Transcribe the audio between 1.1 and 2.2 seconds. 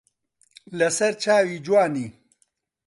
چاوی جوانی